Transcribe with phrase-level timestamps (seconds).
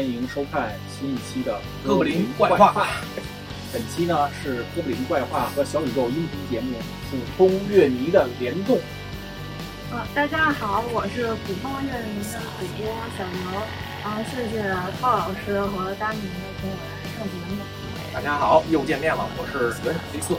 [0.00, 2.86] 欢迎收看新一期的哥布林怪话。
[3.70, 6.78] 本期呢是哥布林怪话和小宇宙音频节目
[7.10, 8.78] 普通乐迷的联动。
[9.92, 12.86] 啊，大家好，我是普通乐迷的主播
[13.18, 13.60] 小刘。
[14.02, 16.22] 啊，谢谢鲍老师和丹尼
[16.62, 17.60] 给我来上节目。
[18.10, 20.34] 大家好，又见面了，我是原始黑色。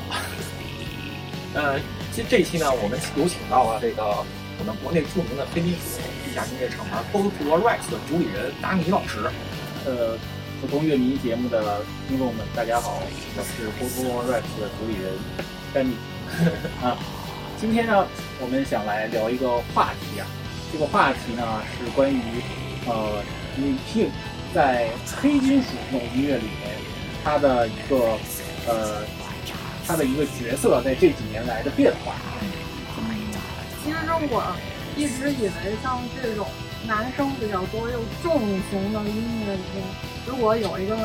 [1.54, 1.80] 呃，
[2.16, 4.26] 这这一期呢，我们有请到了这个
[4.58, 6.02] 我们国内著名的黑金属
[6.32, 9.30] 地下音乐厂牌 Cold War Rex 的主理人达尼老师。
[9.86, 10.18] 呃，
[10.62, 13.02] 普通乐迷节目的听众们，大家好，
[13.36, 15.12] 我是 Cold War Rex 的主理人
[15.74, 15.94] 丹尼。
[16.82, 16.96] 啊，
[17.60, 18.08] 今天呢，
[18.40, 20.28] 我们想来聊一个话题啊，
[20.72, 22.22] 这个话题呢是关于
[22.88, 23.22] 呃
[23.58, 24.10] 女性
[24.56, 24.88] 在
[25.22, 26.78] 黑金属这种音乐里面，
[27.26, 28.18] 她的一个
[28.70, 29.04] 呃
[29.86, 32.14] 她的一个角色在这几年来的变化。
[33.84, 33.98] 其实
[34.30, 34.56] 我
[34.96, 36.48] 一直以为像这种
[36.88, 38.40] 男生比较多又重
[38.70, 39.84] 型的音乐里面，
[40.26, 40.96] 如果有一个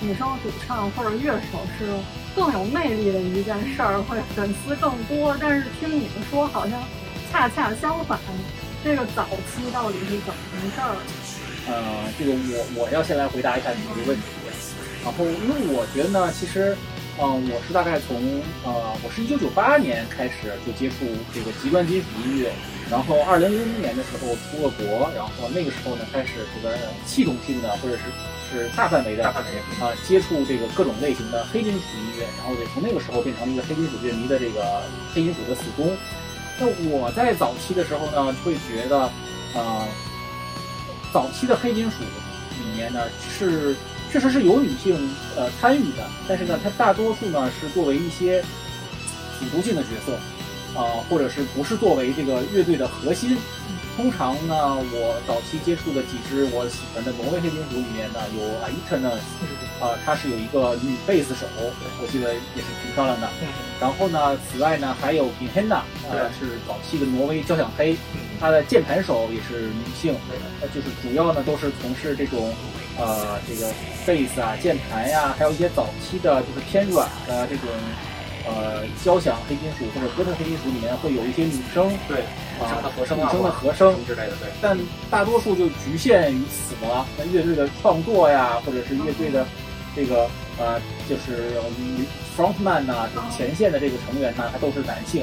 [0.00, 1.86] 女生主唱或者乐手是
[2.34, 5.36] 更有魅力的一件事儿，会粉丝更多。
[5.40, 6.82] 但是听你们说，好像
[7.30, 8.18] 恰恰相反。
[8.84, 10.96] 这个早期到底是怎么回事儿？
[11.68, 14.22] 呃，这个我我要先来回答一下你这个问题。
[15.02, 16.76] 然后，因为我觉得呢，其实，
[17.18, 18.16] 嗯、我是大概从
[18.62, 22.52] 呃，我是一九九八年开始就接触这个极端金属音乐，
[22.90, 26.76] 然后二零零零年的时候出了国，然后那个时候呢开始这个
[27.06, 28.02] 系统性的或者是
[28.48, 34.82] 是大范围的大范围啊、接触这个各种类型的黑金属音乐，然后也从那个时候变成了一个黑金属乐迷的这个
[35.14, 35.96] 黑金属的死忠。
[36.60, 39.10] 那我在早期的时候呢，会觉得，
[39.54, 39.88] 呃，
[41.12, 42.04] 早期的黑金属
[42.60, 43.00] 里面呢
[43.38, 43.74] 是
[44.12, 44.96] 确实是有女性
[45.36, 48.42] 呃参与的，但是呢，它大多数呢是作为一些
[49.38, 50.14] 辅助性的角色，
[50.78, 53.36] 啊、或者是不是作为这个乐队的核心。
[53.96, 59.10] 通常呢，我早期接触的几支我喜欢的挪威黑金属里面呢，有 Aita 呢，
[59.80, 63.26] 啊、她是有一个女贝斯手，我记得也是挺漂亮的。
[63.40, 67.94] 嗯然后呢，此外呢，还有 b i h e n n a 呃，是早期的挪威交响黑，
[68.40, 70.14] 她的键盘手也是女性，
[70.62, 72.54] 呃，就是主要呢都是从事这种，
[72.98, 73.70] 呃，这个
[74.06, 77.68] 贝斯啊、键盘呀、还有一些早期的就是偏软的这种，
[78.46, 82.24] 呃，交响黑金属或者哥特黑金属里面会有一些女生，对，
[82.60, 84.48] 女生的和声啊，女生的和声么之类的，对。
[84.62, 84.78] 但
[85.10, 87.06] 大多数就局限于此了。
[87.18, 89.46] 那乐队的创作呀，或者是乐队的
[89.94, 92.04] 这个呃，就是女
[92.36, 95.22] frontman 呐、就是前线的这个成员呢，他都是男性。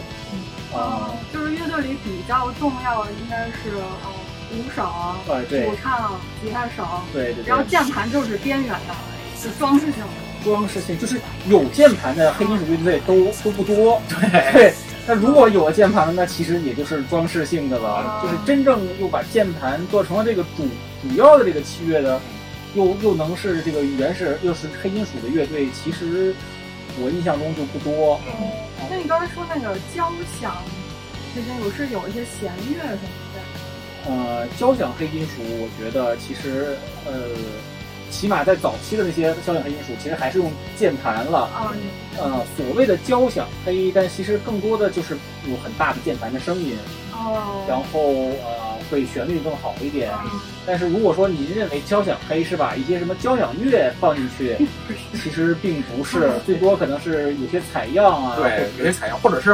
[0.73, 4.09] 啊、就是乐队里比较重要的应该是呃
[4.55, 4.83] 鼓手、
[5.27, 8.95] 呃，对主唱、吉他手，对对对，然后键盘就是边缘的，
[9.39, 10.07] 是装饰性的。
[10.43, 14.01] 装饰性就是有键盘的黑金属乐队都都不多。
[14.09, 14.73] 对，对，
[15.07, 18.21] 那如果有了键盘，那其实也就是装饰性的了啊。
[18.21, 20.67] 就是真正又把键盘做成了这个主
[21.01, 22.19] 主要的这个器乐的，
[22.75, 26.35] 又又能是这个原始又是黑金属的乐队，其实
[27.01, 28.19] 我印象中就不多。
[28.27, 28.51] 嗯，
[28.89, 30.11] 那你刚才说那个交
[30.41, 30.57] 响
[31.33, 33.22] 黑金属是有一些弦乐什么的，
[34.07, 36.75] 呃，交响黑金属，我觉得其实
[37.05, 37.13] 呃，
[38.11, 41.39] 起码在早期的那些交响黑金属，其实还是用键盘了。
[41.39, 41.73] 啊，
[42.19, 45.15] 呃，所谓的交响黑，但其实更多的就是
[45.49, 46.77] 有很大的键盘的声音，
[47.13, 48.01] 哦，然后
[48.45, 50.11] 呃，会旋律更好一点。
[50.23, 54.55] 嗯但是如果说您认为交响黑是把一些什么交响乐放进去，
[55.21, 59.53] 其实并不是，最多可能是有些采样啊，对，有些采样，或者是，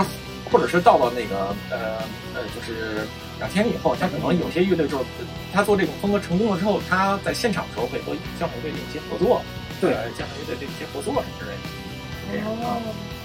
[0.51, 1.97] 或者是到了那个呃
[2.35, 3.07] 呃，就是
[3.39, 5.05] 两千年以后，他可能有些乐队就是
[5.51, 9.41] 他做这种风格成功了之后，他在现场的时候会和交响乐队有一些合作，
[9.81, 11.65] 对呃交响乐队这些合作什么之类的，
[12.31, 12.77] 这样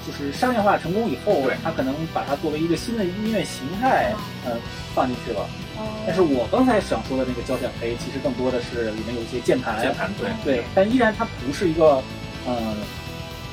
[0.06, 4.14] 就是商业化成功以后，他可能把它作为一个新的音乐形态，
[4.44, 4.52] 呃，
[4.94, 5.40] 放进去了。
[5.76, 12.02] 哦但是我刚才想说的那个交响黑，其实更多的是里面有一些键盘，键盘对对，但依然它不是一个，
[12.46, 12.76] 呃，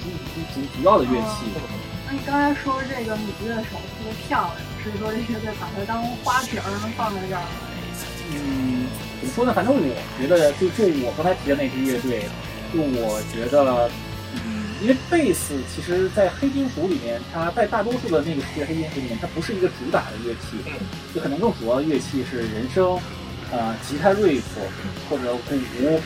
[0.04, 1.48] 主主主主要的乐器。
[2.06, 4.56] 那你刚才说这个女乐手特别漂亮，
[4.90, 7.44] 是说这乐队把它当花瓶儿放在这儿？
[8.34, 8.88] 嗯，
[9.20, 9.54] 怎么说呢？
[9.54, 9.80] 反正我
[10.18, 12.24] 觉得，就就我刚才提的那支乐队，
[12.74, 13.90] 就我觉得，
[14.46, 20.64] 嗯，因为贝斯其实，在黑金属里面，它在大多数的那个世界黑金属里面，它不是一个主打的乐器，
[21.14, 22.98] 就可能更主要的乐器是人声，
[23.52, 24.62] 呃，吉他、瑞夫
[25.10, 26.00] 或者鼓。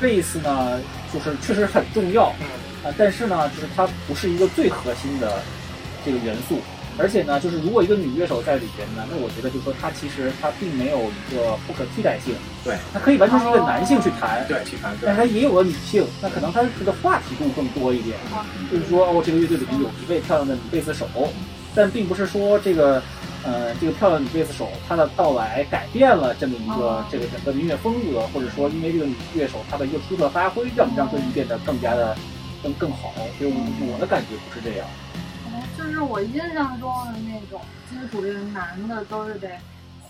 [0.00, 0.80] 贝斯呢，
[1.12, 5.42] 就是确实很重要，嗯啊，但是呢，就是它不是一个最核心的
[6.06, 6.60] 这个元素。
[6.96, 12.76] 而且呢，就是如果一个女乐手在里边呢，那我觉得就是说她其实她并没有一个不可替代性，对。
[12.92, 18.16] 她可以完全是一个男性去弹，对，去弹但是她也有个女性，那可能她这个话题度更多一点。
[18.70, 21.06] 就是说，哦，这个乐队里面有一位漂亮的女贝斯手，
[21.74, 23.02] 但并不是说这个
[23.42, 32.16] 呃，这个漂亮女贝斯手她的到来改变了这么一个这个整个的音乐风格，或者说因为这个女乐手她的一个出色发挥，让让歌剧变得更加的
[32.62, 33.12] 更更好。
[33.36, 34.86] 所以我我的感觉不是这样。
[35.54, 39.48] 哦，就是我印象中的那种金属乐男的都是得。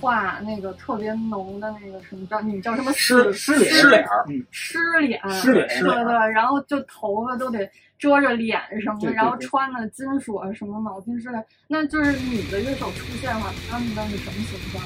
[0.00, 7.66] 画那个特别浓的那个什么叫你叫什么湿湿脸湿脸嗯湿脸湿脸对对，然后就头发都得
[7.98, 11.38] 遮着脸什么的，然后穿的金属啊什么铆钉之类，
[11.68, 14.82] 那就是女的乐手出现了，他们的是什么形象？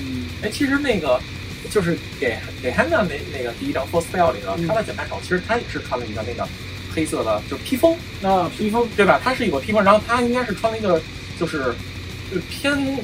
[0.00, 1.20] 嗯，哎，其实那个
[1.70, 6.48] 就是给给 Hannah 那那个第一张 First Spell 里头，他的简单手其实他也是穿了一个那个
[6.94, 9.20] 黑色的，就是披风，那披风对吧？
[9.22, 11.00] 它是有个披风，然后他应该是穿了一个
[11.38, 11.74] 就是
[12.48, 12.98] 偏。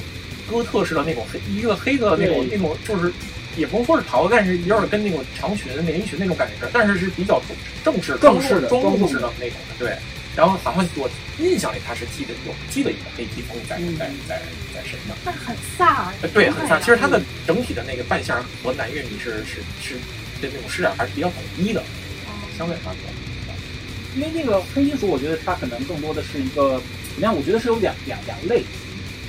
[0.49, 3.09] 哥特式的那种黑，一个黑的那种那种，就是
[3.55, 7.41] 也不能说是袍子，但是有点跟那种长裙、连衣裙那种感觉，但是是比较
[7.85, 9.75] 正式、正式的、庄重式的那种的。
[9.79, 9.95] 对，
[10.35, 11.09] 然后好像我
[11.39, 14.41] 印象里他是系的有系的一个黑披风在在在
[14.73, 16.11] 在身上，但很飒。
[16.33, 16.77] 对，很飒。
[16.79, 19.95] 其实他的整体的那个扮相和男乐迷是是是
[20.41, 21.81] 的那种视角还是比较统一的，
[22.57, 22.91] 相对来说。
[24.15, 26.81] 因为那个黑金属，我觉得它可能更多的是一个
[27.13, 27.35] 怎么样？
[27.35, 28.63] 我觉得是有两两两类。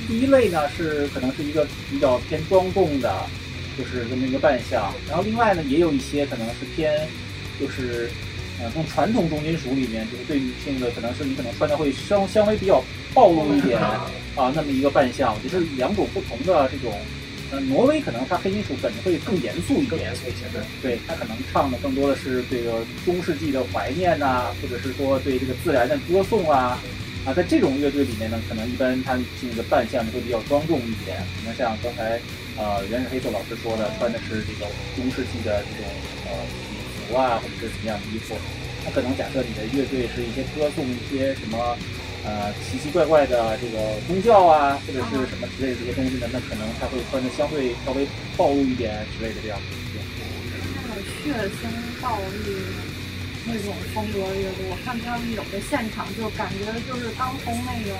[0.09, 3.15] 第一类呢是可能是一个比较偏庄重的，
[3.79, 7.07] 就是这么一个扮相，然后另外呢也有一些可能是偏，
[7.61, 8.11] 就是
[8.61, 12.83] 呃从传统重金属里面，就是对女性的可能是你可能穿的会稍稍微比较
[13.15, 14.11] 暴露一点啊
[14.55, 16.93] 那么一个扮相，就是两种不同的这种。
[17.53, 26.81] 呃，挪威可能它黑金属本会更严肃一点，更严肃一些，对，对，它可能唱的更多的是这个中世纪的怀念呐，或者是说对这个自然的歌颂啊。
[27.25, 32.19] 啊，在这种乐队里面呢，可能一般他女性的扮相会比较庄重一点，可能像刚才
[32.59, 34.67] 呃原始黑色老师说的，穿的是这个
[34.97, 35.87] 中世纪的这种
[36.27, 38.35] 呃礼服啊，或者是什么样的衣服。
[38.85, 41.79] 他可能假设你的乐队是一些歌颂一些什么
[42.25, 49.65] 呃奇奇怪怪的这个宗教啊，或者是什么之类的这些东西呢，那可能他会穿的相对稍微暴露一点之类的这样的。
[50.75, 51.69] 那种血腥
[52.01, 52.57] 暴力。
[53.45, 57.91] 那种风格乐队，我看他们有的现场就感觉就是刚从那个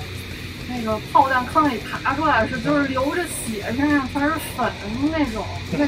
[0.69, 4.71] 那个炮弹坑里爬出来时，就是流着血，身上全是粉
[5.11, 5.45] 那种。
[5.69, 5.83] 那这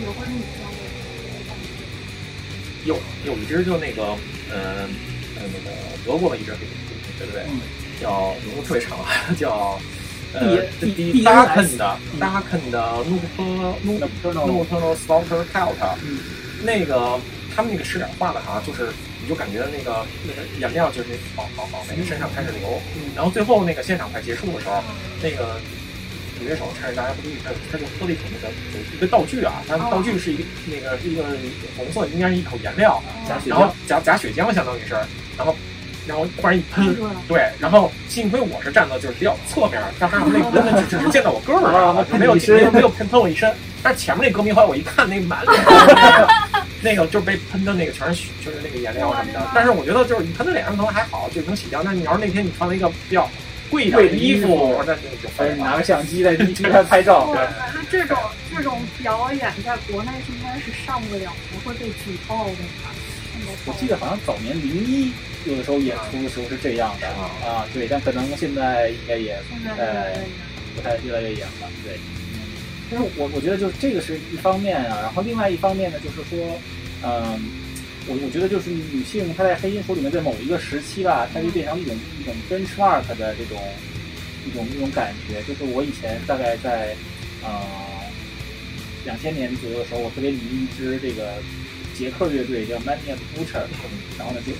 [0.00, 0.80] 也会女生的
[2.86, 4.16] 有有一支就那个
[4.50, 4.88] 呃
[5.36, 5.76] 呃那个
[6.06, 6.42] 德国的一
[7.18, 7.42] 支乐队，
[8.00, 8.98] 叫名字特别长，
[9.36, 9.78] 叫
[10.34, 13.04] 呃 D Darken 的 Darken 的
[13.86, 15.74] Nocturnal Slaughter Cult，
[16.64, 17.18] 那个。
[17.56, 18.90] 他们那个吃点画的哈，就是
[19.22, 22.82] 你就感觉那个那个颜料就是往往往那个身上开始流，
[23.14, 24.82] 然后最后那个现场快结束的时候，
[25.22, 25.60] 那个
[26.36, 31.22] 主乐手趁着大家不注意，他他就喝了一口那个有一个道具啊，他道具是一个那个一个
[31.76, 33.00] 红色，应该是一口颜料，
[33.46, 34.94] 然后夹夹血浆相当于是，
[35.38, 35.54] 然后
[36.06, 43.52] 然后突然一喷，对，然后幸亏我是站的就是比较侧面，但是那个只只是溅到我胳膊了， 没有没有没有喷喷我一身，
[43.82, 45.54] 但是前面那歌迷后来我一看那满脸。
[46.84, 49.40] 那个就是被喷的那个全是血，就是那个颜料什么的。
[49.54, 51.82] 但是我觉得就是你喷在脸上可能还好，就能洗掉。
[51.82, 53.26] 但你要是那天你穿了一个比较
[53.70, 55.00] 贵的衣服，那就
[55.56, 57.32] 拿个相机在地上拍照。
[57.32, 57.40] 对，
[57.74, 58.18] 那这种
[58.54, 62.52] 这种表演在国内应该是上不了不，会被举报的。
[63.66, 65.12] 我记得好像早年零一
[65.44, 67.08] 有的时候演出的时候是这样的
[67.46, 69.36] 啊，对，但可能现在应该也
[69.76, 70.12] 呃
[70.74, 71.98] 不太越来越严了，对。
[72.90, 76.60] 但是我我觉得就是这个是一方面啊，然后另外一方面呢，就是说，
[77.02, 77.40] 嗯，
[78.06, 83.58] 我我觉得就是女性她在黑金属里面在某一个时期吧，她就变成一种一种 benchmark 的这种
[84.46, 85.42] 一种一种感觉。
[85.44, 86.94] 就是我以前大概在
[87.42, 87.48] 呃
[89.04, 91.32] 两千年左右的时候，我特别迷一支这个
[91.96, 93.64] 捷克乐队叫 Mania Butcher，
[94.18, 94.52] 然后呢就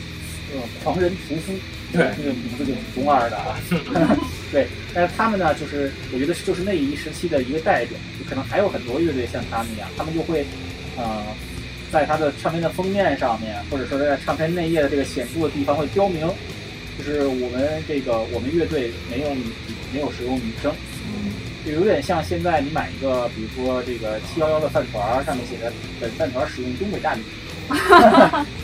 [0.56, 1.52] 呃狂人屠夫。
[1.92, 3.56] 对，这个名字就挺中二的啊。
[4.50, 10.44] 对，但是他们呢，就是我觉得就是那一时期的一个代表，就可能还有很多乐队像他们一样，他们就会，
[10.96, 11.24] 呃，
[11.92, 16.28] 在他的唱片的封面上面，或者说在唱片内页的这个显著的地方会标明，
[16.98, 19.44] 就是我们这个我们乐队没有女
[19.92, 20.72] 没有使用女生，
[21.64, 27.22] 就有点像现在你买一个，比如说这个七幺幺的饭团上面写着本饭团使用东北大米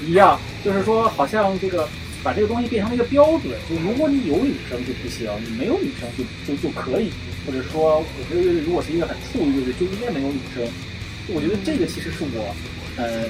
[0.07, 1.88] 一样，就是说好像这个。
[2.23, 7.11] 把这个东西变成了一个标准，就如果你有女生就不行，你没有女生就就就可以，
[7.47, 10.62] 或者说我这个乐队如果是一个很富裕的乐队，就应该没有女生。
[11.28, 12.54] 我觉得这个其实是我，
[12.99, 13.25] 呃，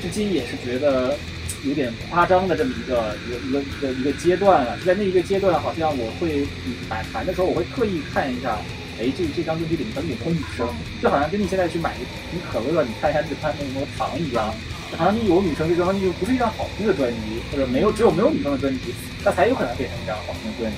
[0.00, 1.18] 至今也是觉得
[1.64, 4.78] 有点夸张的这么一个一个一个一个一个阶段了。
[4.86, 6.46] 在那一个阶段，好像我会
[6.88, 8.56] 买盘的时候，我会特意看一下，
[8.98, 10.68] 哎，这这张专辑里面有没有女生，
[11.02, 14.54] 就好像跟你现在去买一瓶可乐，你看一下里面有没有糖一样。
[14.96, 20.76] 好像你有女生这张专辑就不是一张好听的专辑，或者没有只有没有女生的专辑，那才有可能变成一张好听的专辑。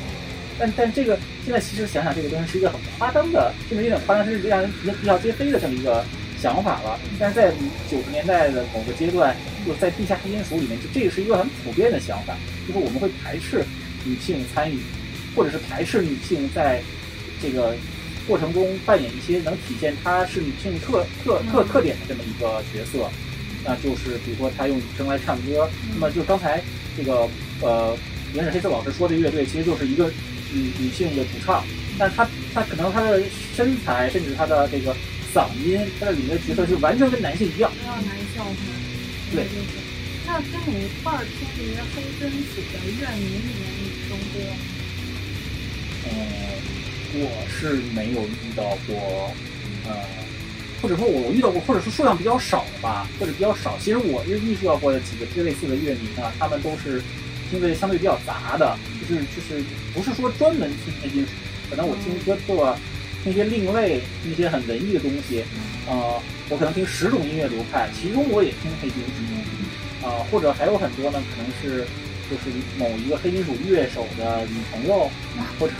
[0.59, 6.03] 但但这个现在其实想想，这个东西是一个很夸张的，甚至有点夸张，甚至让人啼笑皆非的这么一个
[6.41, 6.99] 想法了。
[7.19, 7.51] 但是在
[7.91, 12.35] 九十年代的某个阶段，就在地下黑金属里面，就这个是一个很普遍的想法，
[12.67, 13.63] 就是我们会排斥
[14.05, 14.79] 女性参与，
[15.35, 16.81] 或者是排斥女性在
[17.43, 17.75] 这个
[18.27, 23.09] 过程中扮演一些能体现她是女性特特特特点的这么一个角色。
[23.65, 26.63] 那就是比如说她用女声来唱歌，那么就刚才
[26.97, 27.29] 这个
[27.61, 27.97] 呃，
[28.35, 30.11] 原始黑色老师说的乐队其实就是一个
[30.53, 31.65] 女女性的主唱，
[31.99, 33.23] 但是她她可能她的
[33.55, 34.95] 身材甚至她的这个
[35.35, 37.71] 嗓音，她的里面的角色就完全跟男性一样。
[37.71, 38.51] 不要男性化。
[39.33, 39.45] 对。
[40.29, 44.55] 那跟你一块儿听这些黑金属的乐迷里面女生多吗？
[46.03, 46.11] 呃，
[47.19, 49.33] 我是没有遇到过，
[49.89, 49.97] 呃，
[50.83, 53.77] 或者说我遇到过，或者说数量比较少的吧，或者比较少。
[53.81, 57.03] 其实我遇遇到过的几个这类似的乐迷呢，他们都是
[57.51, 61.29] 听的相对比较杂的，就是就是不是说专门听黑金属，
[61.71, 62.77] 可能我听哥特，
[63.23, 65.45] 听一些另类，听一些很文艺的东西，
[65.89, 71.87] 呃，我可能听十种音乐流派，其中我也听黑金属，啊、或者还有很多呢，可能是
[72.31, 75.11] 就是某一个黑金属乐手的女朋友，
[75.59, 75.73] 或者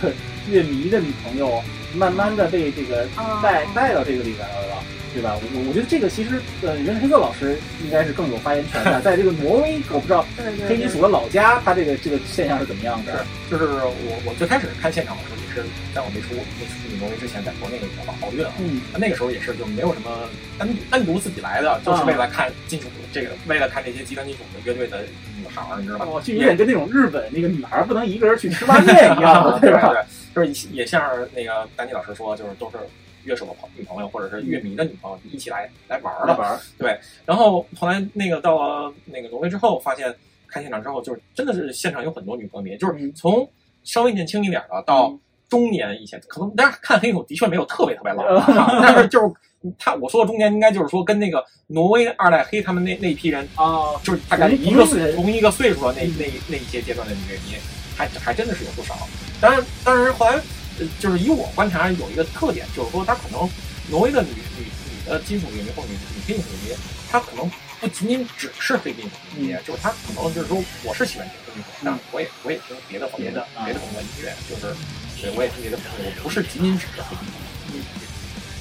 [0.49, 1.61] 乐迷的女朋友，
[1.95, 5.35] 慢慢的被这个哦带带到这个里边来了，对吧？
[5.35, 10.25] 我我觉得这个其实呃，袁黑色老师应该是更有发言权的， 在这个挪威，我不知道
[10.67, 13.25] 黑金属的老家，他这个这个现象是怎么样的？
[13.49, 25.01] 就是我我最开始看现场的时候，也是在我没出没出去挪威之前，在国内的奥奥运啊，嗯那个时候也是就没有什么单单独自己来的，就是为了看金属这个，为了看这些极端金属的乐队的
[25.39, 26.05] 女孩儿，你知道吗？
[26.07, 29.93] 哦，就有点跟那种日本那个女孩不能一个人去吃拉面一样， 对吧？
[30.33, 32.77] 对，就是也像那个丹尼老师说，就是都是
[33.23, 36.35] 乐手的朋女朋友或者是乐迷的女朋友一起来来玩儿的。
[36.37, 40.13] 玩儿，然后后来那个到了那个挪威之后，发现
[40.47, 43.47] 看现场之后，就是真的是现场有很多女歌迷，就是嗯从
[43.83, 49.31] 稍微年轻一点的到嗯中年以前，可能大家看黑手的确没有特别特别老 啊，但是就是
[49.77, 57.55] 他我说的中年应该就是说跟那个挪威二代黑他们那那一批人，啊，就是大概同一个同龄人同一个岁数的那那那一些阶段的女乐迷，
[57.95, 58.95] 还还真的是有不少。
[59.41, 60.33] 当然，当然后来
[60.79, 63.49] 呃就是以我观察有一个特点，就是说他可能
[63.89, 67.49] 挪威的女女女的金属乐迷或者女女黑金属乐迷，她可能
[67.79, 74.75] 不仅仅只是黑金属乐，就是她可能就是说我是喜欢听黑金属，但我也我也听别的别的啊别的风格音乐，就是
[75.21, 77.27] 对我也听别的，我不是仅仅只是黑衣。
[77.73, 77.83] 嗯。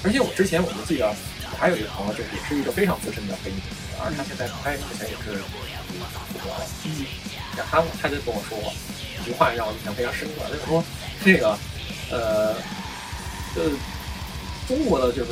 [0.04, 3.66] 而且我之前我们记得，我还有一个朋友，就是也是一个非常资深的黑金属
[3.98, 6.66] 乐迷，而他现在他目前也是复活了。
[7.56, 8.72] 然后他他就跟我说过
[9.20, 10.84] 一句话，让我印象非常深刻，就是说
[11.24, 11.58] 这个
[12.10, 12.54] 呃
[13.56, 13.72] 呃
[14.68, 15.30] 中国的就是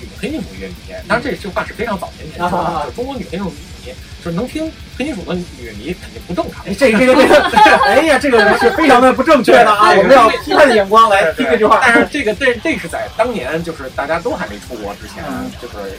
[0.00, 0.74] 女黑金属乐迷，
[1.08, 6.64] 当然这句话是非常早年前说的，啊就是中国女黑金属乐迷就是能听黑金属的女乐迷肯定不正常。
[6.66, 9.92] 哎，这个这个这个， 哎呀，这个是非常的不正确的啊！
[9.94, 11.80] 我们要批判的眼光来听这句话。
[11.82, 15.96] 但是这个这这是在当年就是大家都还没出国之前嗯，就是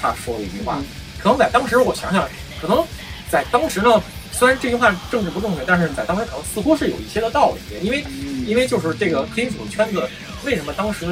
[0.00, 0.84] 他说的一句话嗯。
[1.18, 2.28] 可能在当时我想想，
[2.60, 2.84] 可能
[3.28, 4.00] 在当时呢，
[4.30, 8.04] 虽然这句话政治不正确，但是在当时可能似乎是有一些的道理，因为
[8.46, 10.08] 因为就是这个黑金属圈子，
[10.44, 11.06] 为什么当时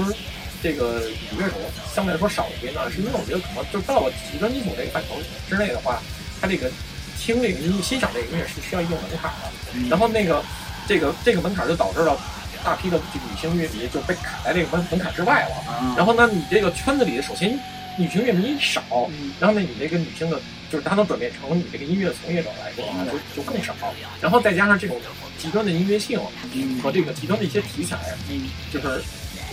[0.62, 1.00] 这个
[1.30, 1.54] 女乐手
[1.94, 2.90] 相对来说少一些呢？
[2.90, 5.16] 是因为我觉得可能就到了极端金属这个范畴
[5.48, 6.00] 之内的话，
[6.40, 6.70] 它这个
[7.18, 9.88] 听这个音、欣赏这个音乐是需要一定门槛的。
[9.90, 10.42] 然后那个
[10.86, 12.16] 这个这个门槛就导致了
[12.62, 15.72] 大批的这个女性乐迷就被卡在这个门门槛之外了。
[15.72, 17.58] 啊，然后呢，你这个圈子里首先
[17.98, 20.40] 女性乐迷少，嗯然后呢，你这个女性的，
[20.70, 23.74] 就是她能转变成你这个音乐从业者来说啊，就就更少。
[24.20, 25.00] 然后再加上这种
[25.38, 26.20] 极端的音乐性
[26.54, 27.98] 嗯和这个极端的一些题材，
[28.30, 29.02] 嗯就是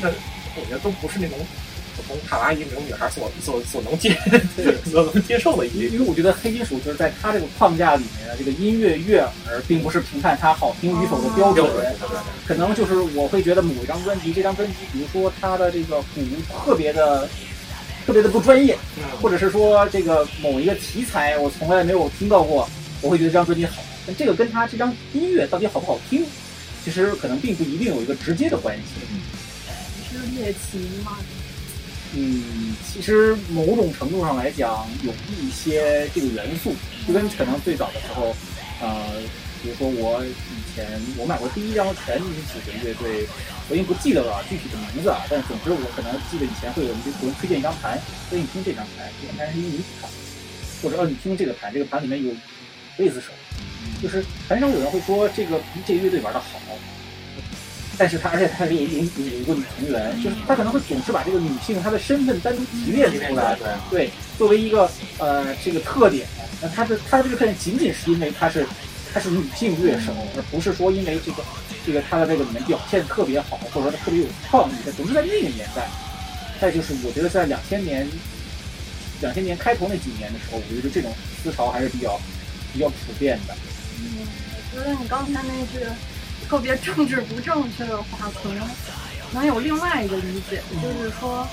[0.02, 0.10] 那
[0.60, 1.38] 我觉得都不是那种
[1.96, 4.18] 普通卡拉伊那种女孩所所所能接
[4.90, 5.90] 所能接受的音乐。
[5.90, 11.68] 因为我觉得黑金属就是在它这个框架里面，这个音乐悦耳并不是评判它好听与否的标准。
[12.48, 16.22] 可能就是我会觉得某一张专辑，这张专辑，比如说它的这个鼓
[16.66, 17.28] 特别的、
[18.06, 22.68] 特别的不专业，嗯或者是说这个某一个题材我从来没有听到过，
[23.02, 23.84] 我会觉得这张专辑好。
[24.08, 26.26] 但这个跟它这张音乐到底好不好听，
[26.84, 28.84] 其实可能并不一定有一个直接的关系。
[30.40, 31.18] 是猎奇嘛？
[32.16, 36.74] 嗯，其实某种程度上来讲，有一些这个元素，
[37.08, 38.36] 就跟可能最早的时候，
[38.82, 39.22] 呃，
[39.62, 43.28] 比如说我以前我买过第一张全金属的乐队，
[43.70, 50.10] 我已经不记得了具体的名字啊，但总之我可能记得以前会有人给人推荐一张盘，说你听这张盘，这张盘是一个女子盘，
[50.82, 52.32] 或者哦你听这个盘，这个盘里面有
[52.98, 53.28] 贝斯手，
[54.02, 56.60] 就是很少有人会说这个比这个乐队玩的好。
[58.00, 66.26] 但是他，而且他也也有有一个女成员，就是他可能会总是把这个女性她的身份单独提炼出来，对，对，作为一个呃这个特点，
[66.62, 68.66] 那她的她的这个特点仅仅是因为她是
[69.14, 71.44] 她是女性乐手，而不是说因为这个
[71.86, 75.86] 这个她的这个里面表现特别好，或者说他特别有创意，他总是在那个年代。
[76.62, 78.06] 再就是我觉得在两千年，
[79.22, 82.20] 两千年开头那几年的时候，我觉得这种思潮还是比较
[82.74, 83.54] 比较普遍的。
[84.00, 84.28] 嗯，
[84.74, 85.86] 我觉得你刚才那句
[86.50, 88.68] 特别政治不正确的话，可能
[89.34, 91.48] 能有另外一个理解，就是说。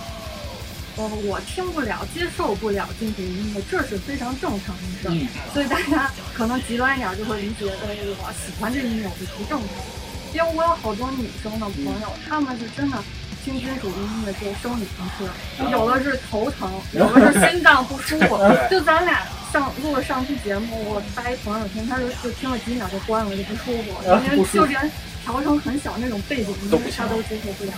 [0.99, 5.13] 我我听不了，接受不了金属音乐，这是非常正常的事儿。
[5.53, 9.69] 所以大家可能极端一点就会理解为我喜欢这音乐我就不正常。
[10.33, 12.97] 因为我有好多女生的朋友，她们是真的
[13.47, 18.37] 听金属音乐就生理不适，有的是头疼，有的是心脏不舒服。
[18.69, 24.91] 就咱俩上录了上期节目，我发一朋友圈，他就就听了几秒就关了，就不舒服，因为就连。
[25.27, 27.73] 调成很小那种背景音，他都接受不了。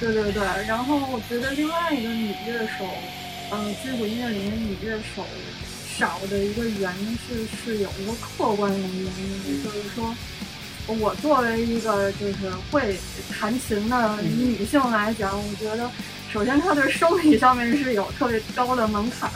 [0.00, 0.42] 对对对。
[0.66, 2.84] 然后我觉得另外一个女乐手，
[3.52, 5.24] 嗯，金属音乐里面女乐手
[5.96, 10.12] 少的一个原因是是有一个客观的原因，就是说，
[10.86, 12.96] 我作为一个就是会
[13.30, 15.90] 弹琴的女性来讲，我觉得
[16.32, 19.30] 首先她对生理上面是有特别高的门槛。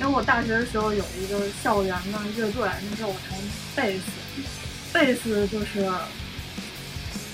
[0.00, 3.38] 因为我大学的时候有一个校园的乐队，那时候我弹
[3.76, 4.02] 贝斯，
[4.92, 5.90] 贝斯就是。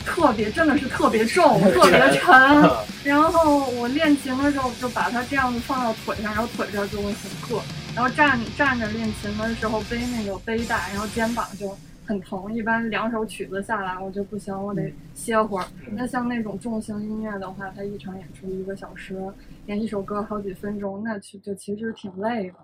[0.07, 2.33] 特别真的是特别重，特别 沉。
[3.05, 7.61] 然后我练琴的时候就把它这样子放到腿上，然后腿这儿就会很硌。
[7.95, 11.77] 然后站站着练琴的时候背那个背带，然后肩膀就
[12.09, 12.51] 很疼。
[12.55, 15.67] 一般两首曲子下来，我就不行，我得歇会儿。
[15.93, 19.23] 那像那种重型音乐的话，它一场演出一个小时，
[19.67, 22.55] 演一首歌好几分钟，那去就其实挺累的。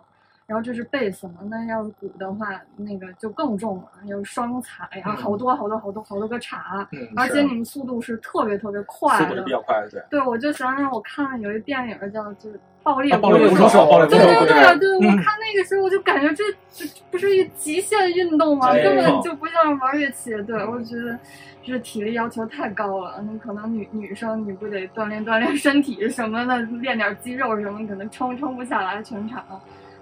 [0.46, 10.02] 然后这是贝斯嘛，那要是鼓的话，那个就更重了，有双踩啊，好多好多好多好多个镲，而且你们速度是特别特别快的，速度比较快，对。
[10.10, 13.66] 对，我就想想，我看有一电影叫就是《爆裂暴力鼓手》，
[14.06, 18.74] 对对对对，我看那个时候我就感觉这这不是一极限运动吗？
[18.74, 20.30] 根本就不像玩乐器。
[20.42, 21.18] 对，我觉得
[21.62, 23.24] 这体力要求太高了。
[23.26, 29.42] 那可能女女生你不得锻炼锻炼身体什么的，练点肌肉什么，可能撑撑不下来全场。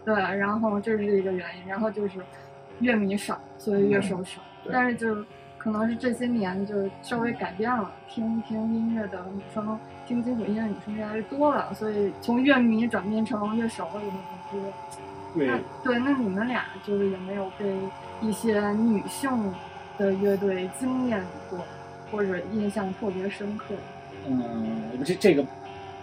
[0.04, 2.18] 对，然后这是一个原因，然后就是
[2.80, 4.40] 乐迷少，所以乐手少。
[4.72, 5.24] 但是就
[5.58, 14.72] 可能是这些年就稍微改变了，听听音乐的女生，听金属音乐女生越来越多了，所以从乐迷转变成乐手了也很多。
[15.34, 15.48] 对
[15.84, 17.76] 对，那你们俩就是有没有被
[18.20, 19.30] 一些女性
[19.96, 21.60] 的乐队惊艳过，
[22.10, 23.74] 或者印象特别深刻？
[24.26, 25.44] 嗯，这这个。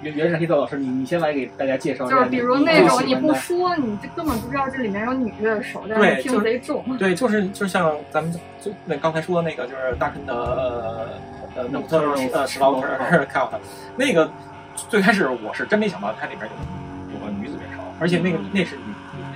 [0.01, 2.15] 原原是黑色老师，你你先来给大家介绍一下。
[2.17, 6.83] 就是比如那种你不说，你就根本不知道这里面有女乐手，但是听贼重。
[6.97, 11.07] 对，就是就像咱们就那刚才说的那个，就是大坑的呃
[11.55, 11.99] 呃诺特
[12.33, 12.87] 呃史劳特
[13.25, 13.59] 看过他
[13.97, 14.29] 那个
[14.75, 18.81] 最开始我是真没想到它里边有有个女子乐手，而且那个那是女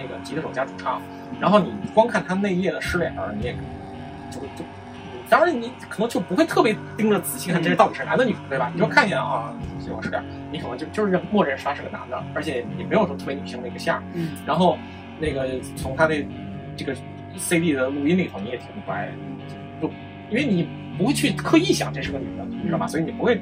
[0.01, 1.01] 那个吉他手加主唱，
[1.39, 3.53] 然后你光看他那一页的诗脸，你也
[4.31, 4.63] 就就。
[5.33, 8.69] 当然，你可能就不会特别盯着仔细看这到底是男的女的，对吧？
[8.71, 14.03] 你就看见啊，喜欢是点，你可能就就是默认他是个男的，而且也没有说特别女性的一个像。
[14.13, 14.29] 嗯。
[14.45, 14.77] 然后
[15.19, 16.15] 那个从他的
[16.77, 16.95] 这个
[17.35, 19.11] CD 的录音里头，你也听不出来，
[19.81, 19.89] 就
[20.29, 20.69] 因为你
[20.99, 22.85] 不会去刻意想这是个女的，你知道吧？
[22.85, 23.41] 所以你不会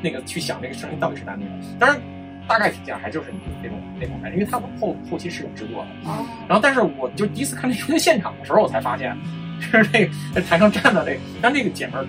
[0.00, 1.66] 那个去想这个声音到底是男的女的。
[1.76, 2.00] 当然，
[2.46, 6.10] 大概体现还就是那种那种感觉，因为他们后后期是有制作的。
[6.46, 9.16] 然后，但是我就第一次看那出现现场的时候，我才发现。
[9.60, 12.06] 是那在台上站的那，但那个姐们儿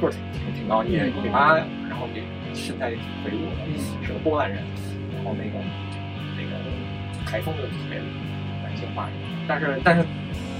[0.00, 1.56] 个儿挺挺挺高，也一米八，
[1.88, 2.22] 然后也
[2.54, 4.62] 身材也挺魁梧的，是个波兰人，
[5.16, 5.58] 然后那个
[6.36, 6.52] 那个
[7.26, 7.98] 台风就特别
[8.62, 9.08] 男性化，
[9.48, 10.04] 但是但是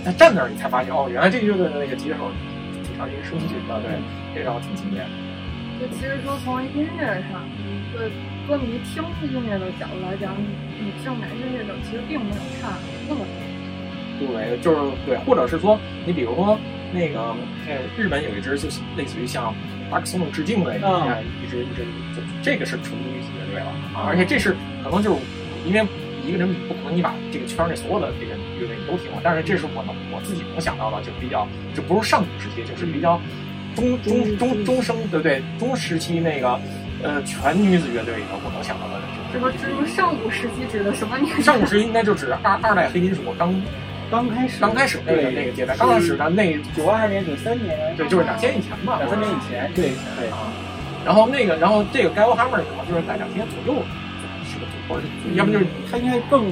[0.05, 2.31] 他站那儿，你才发现哦，原来这个乐队的那个吉他手
[2.83, 3.93] 挺长一个声距啊，对，
[4.35, 5.05] 这让我挺惊艳。
[5.81, 7.41] 就其实说从音乐上，
[7.93, 8.13] 对
[8.47, 12.73] 歌迷听音乐的角度来讲，女性男性乐手其实并没有差
[13.09, 13.50] 那么多。
[14.27, 16.59] 对，就是对，或者是说，你比如说
[16.93, 17.21] 那个，
[17.67, 19.55] 呃，日本有一支就类似于像
[19.91, 21.83] 阿克松的致敬的，你看一支一支，
[22.15, 25.21] 就这个是纯女子乐队了啊，而且这是可能就是
[25.65, 25.87] 因为
[26.27, 33.21] 一个人不可能你把这个圈内所有的这个乐队你都听了，但是这是我能我自己能想到的，就比较就不是上古时期，就是比较
[33.75, 35.43] 中中中中生，对不对？
[35.59, 36.59] 中时期那个
[37.03, 39.01] 呃全女子乐队里头我能想到的，
[39.33, 41.41] 这个这个上古时期指的什么年？
[41.41, 43.55] 上古时期应该就指二二代黑金属刚。
[44.11, 50.51] 刚开始，刚开始那个那个阶段，刚开始的那九二年、九三年，对，就是两千以前吧，两三年以前，对对啊。
[51.07, 53.81] 然后那个，然后这个 Hammer 可能就是在两千左右
[54.45, 55.01] 是个组合，
[55.35, 56.45] 要不就是他应该更，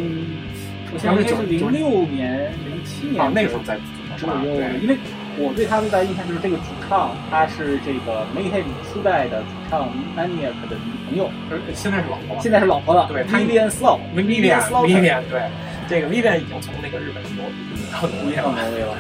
[0.91, 3.77] 首先应该是零六年、零七年啊，那个时候在
[4.17, 4.57] 左右。
[4.57, 4.97] 对，因为
[5.37, 15.43] 我对他最大印象就是这个主唱，他是这个 Mayhem 初代的主唱 Maniac 的女朋友，呃，现在是老婆了，现在是老婆了，对，Vivian Slow，Vivian，Vivian，对。
[15.89, 18.95] 这个 Vivian 已经从那个日本挪挪到挪威了，挪威了。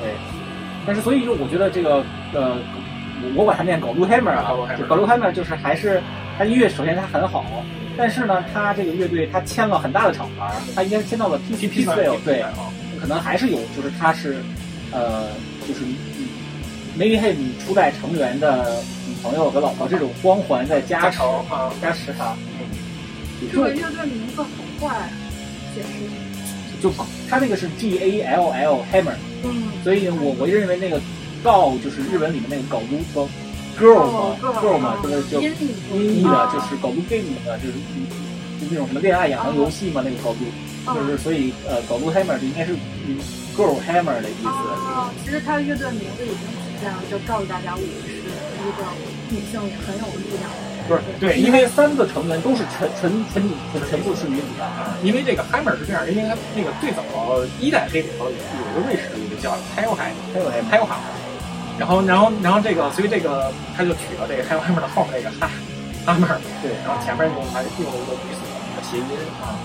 [0.00, 0.12] 对，
[0.86, 2.56] 但是所以就我觉得这个呃，
[3.22, 6.02] 我我管他念狗路 hammer 啊 Golu，Hammer 就狗路 hammer 就是还是
[6.36, 7.44] 他音乐首先他很好，
[7.96, 12.44] 但是呢，他这个乐队他签了很大的厂牌，他应该签到了 P P P Sale，对，
[13.00, 14.36] 可能还是有，就是他是
[14.92, 15.28] 呃，
[15.66, 16.28] 就是嗯
[16.98, 22.36] Maybe Him 初代成员的女朋友和老婆这种光环在加持加成啊，加持他，
[23.52, 24.90] 这个乐队名字好怪，
[25.74, 26.25] 解释一下。
[26.82, 26.92] 就
[27.28, 29.16] 他那个是 G A L L Hammer。
[29.44, 31.00] 嗯，所以我我认为那个
[31.44, 33.28] “gal” 就是日文里面那个“狗撸”说
[33.78, 35.52] “girl” 嘛，“girl” 嘛，这个就音
[35.92, 37.74] 译的，就是“搞撸 game” 的，就是
[38.58, 40.46] 就那种什么恋爱养成游戏嘛，那个“狗撸”，
[40.94, 42.72] 就是所以呃，“狗撸 hammer” 就应该是
[43.56, 44.48] “girl hammer” 的意思。
[44.48, 48.82] 哦，其实他乐队名字已经体现了，就告诉大家我是一个
[49.30, 50.50] 女性，也很有力量。
[50.86, 53.52] 不是对，因为三个成员都是纯纯纯女，
[53.90, 54.64] 全部是女子的。
[55.02, 57.02] 因为这个 Hammer 是这样，因为他那个最早
[57.60, 58.34] 一代黑里头有一
[58.74, 60.98] 个瑞士的一个叫 h e l h a 还有 h e l h a
[61.78, 65.50] 然后然后然后这个所以这个他就取了这个 h e l h a m 的后面那个哈
[66.06, 68.40] Hammer，对，然后前面用还用了一个女子
[68.76, 69.04] 的谐音
[69.42, 69.58] 啊，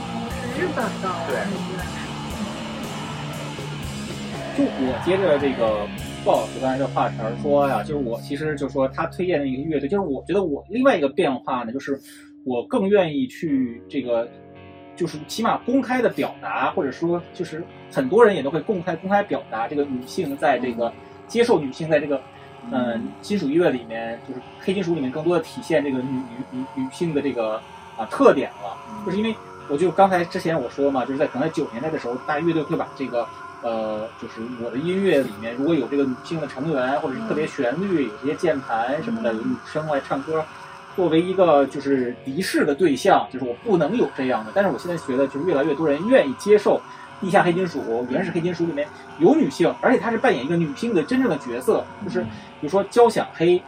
[0.60, 1.32] 日本的对
[4.58, 5.88] 就我接着这个
[6.24, 12.00] 鲍老师刚才的话茬说呀，就是我其实就说他推荐的一个乐队，就是我觉得我另外一个变化呢，就是
[12.44, 14.28] 我更愿意去这个，
[14.96, 20.94] 就是起码公开的表达，或者说就是很多人也都会公开公开表达这个女性在这个
[21.28, 22.22] 接受女性在这个
[22.72, 27.60] 嗯金属音乐里面，就是黑金属里面更多的体现这个女女女女性的这个
[27.98, 29.34] 啊特点了，就是因为
[29.70, 33.28] 我就刚才之前我说嘛，就是在可能在九十年代的时候，大乐队会把这个。
[33.64, 40.44] 呃，就是我的音乐里面，如果有这个女性的成员，或者是特别旋律，有些键盘什么的，有女生来唱歌，
[40.96, 44.52] 作为一个就是敌视的对象，就是我不能有这样的。
[44.56, 46.82] 但是我现在觉得，就是越来越多人愿意接受
[47.22, 48.88] 地下黑金属、原始黑金属里面
[49.20, 52.28] 有女性，而且她是扮演一个女性的真正的角色，就是比
[52.62, 53.62] 如说交响黑，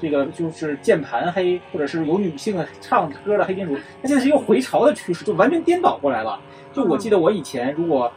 [0.00, 6.38] 这个就是键盘黑，或者是有女性的唱歌的黑金属，它现在是一个回潮的趋势，就完全颠倒过来了。
[6.72, 8.12] 就我记得我以前如果。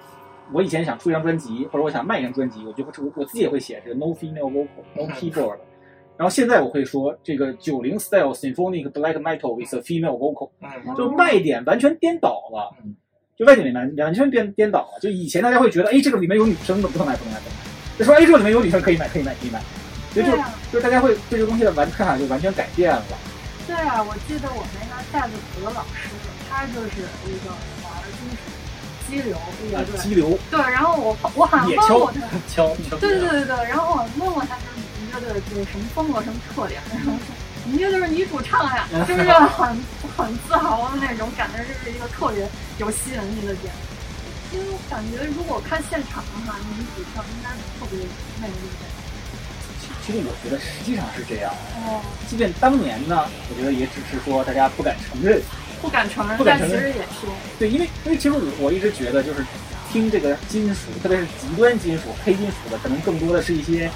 [0.51, 5.57] 我以前想出一张专辑，或者我想卖一张专辑，我就会我我自己也会写这个 no female vocal no keyboard。
[6.15, 10.49] 然后现在我会说这个九零 style symphonic black metal with a female vocal，
[10.95, 12.75] 就卖点完全颠倒了，
[13.35, 14.99] 就卖点完完全颠颠倒了。
[15.01, 19.59] 就以前大家会觉得，哎，这个里面有女生的不能买不能买不能买，就说哎，这个里面有女生可以买可以买可以买，
[20.11, 20.31] 所以就
[20.71, 23.03] 就是大家会对这个东西的完看法就完全改变了。
[23.65, 26.09] 对啊，我记得我们那个带的老师，
[26.47, 27.72] 他就是一个。
[29.13, 29.37] 激流
[29.71, 36.81] 乐队，激流对，然后我我好像问过他，敲对对对对，然后我问过他，就是你们乐队就是什么风格、什么特点？
[36.89, 39.77] 然后说你乐队是女主唱呀，就是很
[40.17, 42.49] 很自豪的那种感觉，这是一个特别
[42.79, 43.71] 有吸引力的点。
[44.51, 47.49] 因为我感觉如果看现场的话，女主唱应该
[47.79, 47.99] 特别
[48.41, 48.89] 魅力的。
[50.05, 51.53] 其实我觉得实际上是这样，
[51.85, 55.41] 哦，即便当年呢，我觉得也只是说大家不敢承认。
[55.83, 57.27] 不敢承认，不敢承认，其实也是
[57.59, 59.45] 对，因为因为其实我我一直觉得，就是
[59.91, 63.91] 听这个金属，特别是极端金属、黑金属的，可能更多的是一些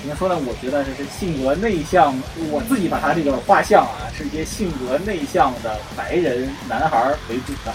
[0.00, 0.34] 怎么说呢？
[0.34, 2.16] 我觉得就是性格内向，
[2.50, 7.72] 我自己把他这个画像啊，是一些性格内向的白人男孩为主的。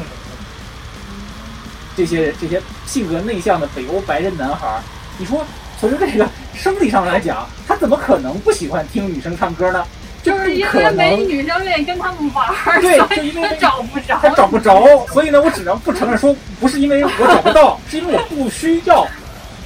[1.96, 4.82] 这些这些性格内向的北欧白人男孩，
[5.20, 5.46] 你说
[5.80, 9.86] 从这个生理上来讲，他怎么可能不喜欢听女生唱歌呢？
[10.30, 19.08] 就是因为没女生愿意跟他们玩儿， 对，就因为他找不着，他找不着，所以呢，我只能不承认说不是因为我找不到，是因为我不需要。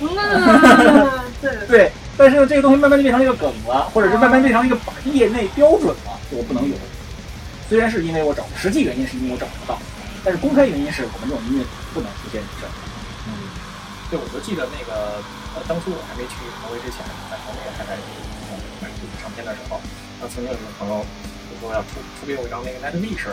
[1.40, 6.76] 对对，但是呢，这个东西慢慢就变成一个梗了，或者是慢慢变成一个业内标准了，就我不能有。
[7.70, 9.80] 虽然是因为我找，实际原因是因为我找不到，
[10.24, 12.68] 但是公开原因是我们这种音乐不能出现女生。
[13.28, 13.32] 嗯，
[14.12, 15.24] 对，我就记得那个
[15.56, 17.00] 呃，当初我还没去挪威之前，
[17.32, 17.96] 在国内还在
[18.84, 18.92] 买
[19.24, 19.80] 唱片的时候。
[20.24, 21.04] 曾经有个朋友
[21.52, 23.28] 就说要出出给我一张那个 Night Wish，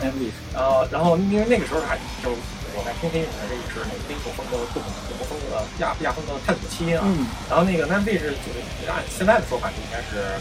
[0.58, 2.34] 呃，然后因为那个时候还就
[2.74, 7.06] 我在听黑影的这也是那个黑风格各种各种风格亚亚风格探索期啊，
[7.46, 8.58] 然后那个 Night Wish 就是
[8.90, 10.34] 按现在的说法就应该是，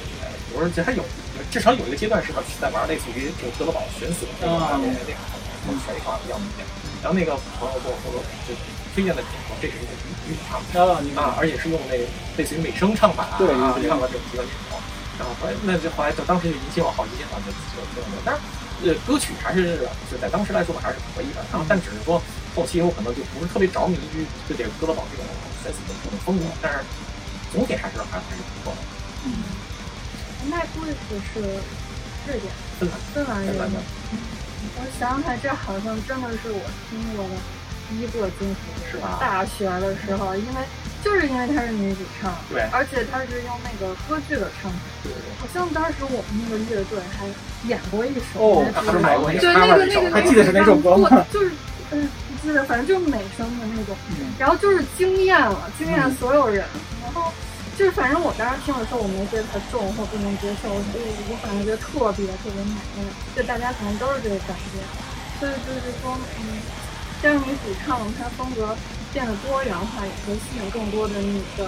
[0.50, 1.06] 比如说这还有
[1.54, 6.66] 至少有一个阶段是在玩类似于就德罗堡悬死那个那个那个悬疑卡比较明显，
[7.06, 8.10] 然后那个朋友跟我说
[8.50, 8.58] 就
[8.98, 9.94] 推荐的点说这是一个
[10.26, 13.38] 女女唱啊啊，而且是用那类似于美声唱法啊
[13.86, 14.42] 唱了这么几个。
[15.20, 18.24] 然后后来，那就后来就当时就引起我好奇心了，就就听了。
[18.24, 18.40] 但是，
[18.88, 21.44] 呃，歌曲还是就在当时来说吧，还是可以的。
[21.52, 22.24] 然后，但只是说
[22.56, 25.28] 后期我可能就不是特别着迷于对这个哥德堡这种
[25.62, 26.80] 粉丝的这种风格，但是
[27.52, 28.80] 总体还是还还是不错的。
[29.28, 29.44] 嗯，
[30.48, 31.44] 麦布斯是
[32.26, 32.48] 瑞典，
[32.80, 33.52] 芬兰，芬兰人。
[34.80, 37.36] 我想起来，这好像真的是我听过的
[37.92, 39.18] 第一个金属，是吧？
[39.20, 40.64] 大学的时候，因为。
[41.04, 44.78] 就是因为她是女主唱，对而且她是用那个歌剧的唱法。
[45.04, 47.26] 对对好像当时我们那个乐队还
[47.68, 51.26] 演过一首哦那个还是买过那对个那个那个还记得是哪首歌吗？
[51.32, 51.52] 就是
[51.92, 52.08] 嗯，
[52.42, 53.96] 不记得，反正就是美声的那种。
[54.20, 56.64] 嗯然后就是惊艳了，惊艳嗯所有人。
[57.04, 57.32] 然后
[57.78, 60.80] 就是反正我当时听的时候，我没觉得它重或不能接受，我
[61.32, 62.76] 我反正觉得特别特别美。
[63.36, 64.84] 就大家可能都是这个感觉。
[65.40, 66.60] 所以就是说，嗯，
[67.24, 68.76] 但是女主唱她风格
[69.14, 71.66] 变得多元化，也会吸引更多的女的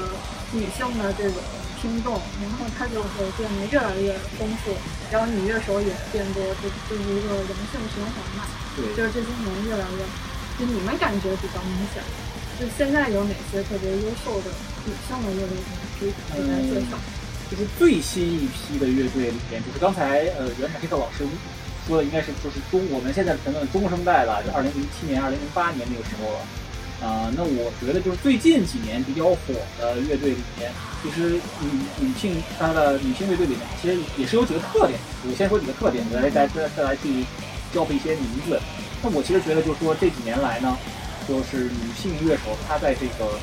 [0.54, 1.42] 女性的这种
[1.82, 4.72] 听众，然后它就会变得越来越丰富，
[5.12, 8.46] 然后女乐手也变多，就就是一个良性循环嘛。
[8.78, 10.06] 对，就是这些年越来越，
[10.60, 12.04] 就你们感觉比较明显。
[12.60, 14.54] 就现在有哪些特别优秀的
[14.86, 15.58] 女性的乐队
[16.00, 16.98] 可以给大家介绍？
[17.50, 21.26] 就是最新一批的乐队里面，就是刚才呃袁凯黑特老师
[21.88, 26.40] 说的，应该是就是中我们现在谈论中生代了，就二零零七年、二零零八年那个时候了。
[27.02, 29.38] 啊、那我觉得就是最近几年比较火
[29.80, 31.68] 的乐队里面，其实女
[32.00, 35.00] 女性她的女性乐队里面，其实也是有几个特点。
[35.26, 37.26] 我先说几个特点，再来再再再来去
[37.74, 38.62] 交配一些名字。
[39.02, 40.78] 那我其实觉得就是说这几年来呢，
[41.28, 43.34] 就是女性乐手她在这个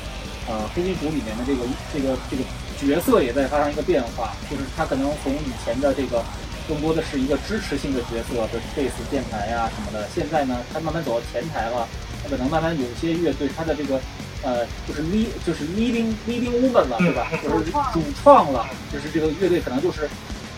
[0.47, 2.43] 呃黑金属里面的这个这个这个
[2.79, 6.23] 角色也在发生一个变化，就是她可能从以前的这个
[6.65, 11.85] 更多的是一个支持性的角色，就是贝斯、键盘呀什么的，现在呢，她慢慢走到前台了，
[12.23, 13.99] 她可能慢慢有一些乐队它的这个。
[14.41, 17.27] 呃，就是 lead 就是 leading leading woman 了，对吧？
[17.43, 20.07] 就是主创了，就是这个乐队可能就是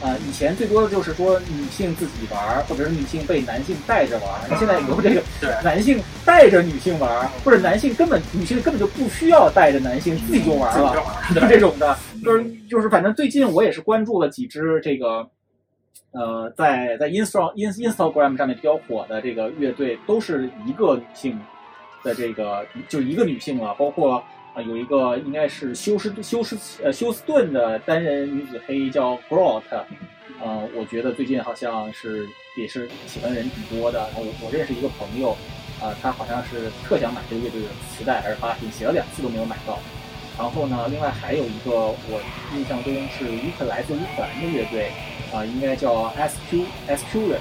[0.04, 4.41] 呃，以前最多的就是说女性自己玩儿，或者是女性被男性带着玩儿。
[4.47, 5.24] 那现在有这个
[5.63, 15.28] 男性带着女性玩儿，或者男性根本女性根本就不需要带着男性自己就玩儿了，就这种的，就是就是反正最近我也是关注了几支这个。
[16.11, 21.39] 呃，在在 Insta In Instagram 上面比较火的这个乐队，都是一个女性
[22.03, 29.63] 的这个，就一个女性啊，包括啊、有一个应该是休斯休斯呃休斯顿的单人女子黑叫 Grot，
[30.43, 33.99] 呃，我觉得最近好像是也是喜欢的人挺多的。
[33.99, 35.31] 然后我我认识一个朋友，
[35.81, 39.79] 啊、他好像是特想买这个乐队的磁带还是发行，写了两次都没有买到。
[40.41, 42.19] 然后呢，另外还有一个我
[42.56, 44.91] 印象中是乌克来自乌克兰的乐队，
[45.32, 47.39] 啊、应该叫 SQ SQ 人，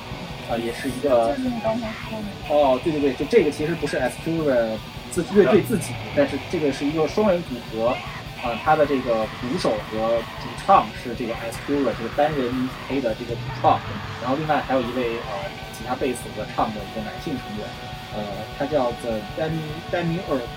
[0.51, 4.77] 啊、也是一个就是你刚才说的，哦，对对对，就这个其实不是 S Q 的
[5.11, 7.97] 自乐队自己，但是这个是一个双人组合，
[8.45, 13.81] 啊、他的这个鼓手和主唱是这个 S Q 的这个单人黑的这个主创，
[14.21, 17.67] 然后另外还有一位呃吉他、贝斯和唱的一个男性成员，
[18.15, 18.21] 呃，
[18.59, 20.53] 他叫 The Demi Demi Earth，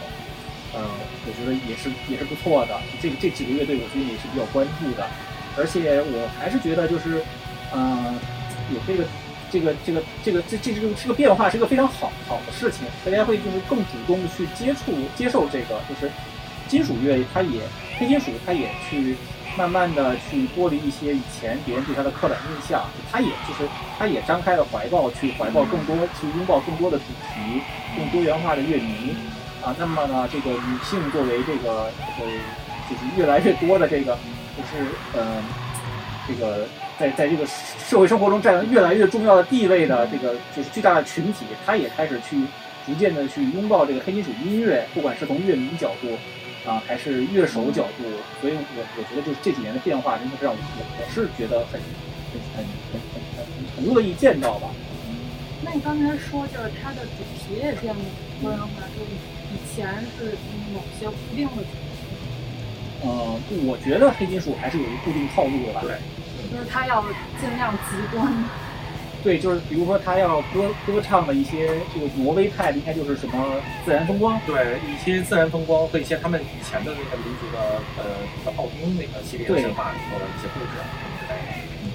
[0.73, 0.81] 呃，
[1.25, 5.07] 我觉得也是也是不错的，这个这几个乐队我最近也是比较关注的，
[5.55, 7.23] 而且我还是觉得就是，
[7.71, 8.15] 呃，
[8.73, 9.05] 有这个
[9.51, 16.11] 这个这个这个这这这个这个变化是一个非常好好的事情，大家会就是更主动的去接触接受这个，就是
[16.67, 17.61] 金属乐，它也
[17.99, 19.15] 黑金属，它也去
[19.55, 27.61] 慢慢的去剥离一些以前别人对它的刻板印象，它也就是它也张开了怀抱去怀抱更多去拥抱更多的主题，
[27.95, 29.15] 更多元化的乐迷
[29.63, 29.75] 啊。
[29.79, 31.85] 那么呢，这个女性作为这个
[32.19, 32.25] 呃
[32.89, 34.17] 就是越来越多的这个
[34.57, 35.41] 就是呃
[36.27, 36.67] 这个
[36.99, 42.37] 在在这个社会生活中占越来越重要的地位的这个就是巨大的群体，她也开始去
[42.85, 46.17] 逐渐的去拥抱这个黑金属音乐，不管是从乐迷角度
[46.65, 48.07] 啊、还是乐手角度，
[48.39, 50.59] 所以我我觉得就是这几年的变化，真的是让我
[50.95, 51.75] 我是觉得很
[52.31, 53.01] 很很很
[53.35, 53.43] 很
[53.75, 54.69] 很乐意见到吧。
[55.59, 57.99] 那你刚才说就是它的主题也变了
[58.41, 59.03] 多元化，就
[59.73, 59.87] 以前
[60.19, 60.37] 是
[60.71, 61.67] 某些固定的主题，
[63.03, 65.81] 嗯、我觉得黑金属还是有一个固定套路的吧。
[65.81, 65.97] 对
[66.51, 67.01] 就是它要
[67.41, 68.31] 尽量极端。
[69.23, 74.39] 对，就是比如说他要歌歌唱的一些这个挪威派的，应该就是什么自然风光。
[74.45, 77.57] 对一些自然风光和一些他们以前的那个民族的
[77.97, 78.03] 呃
[78.45, 80.77] 那个奥丁那个系列对神话里头的一些故事，
[81.31, 81.89] 嗯，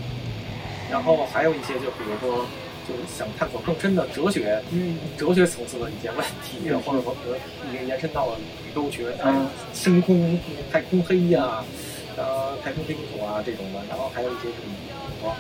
[0.91, 2.45] 然后还有一些就比如说
[2.88, 7.14] 就是想探索更深的哲学，嗯，哲学层次的一些问题，或者说
[7.68, 9.46] 已经延伸到了宇宙学、嗯。
[9.74, 10.40] 深空、
[10.72, 11.62] 太空黑呀、
[12.16, 15.37] 呃太空黑金属啊这种的，然后还有一些这种比如说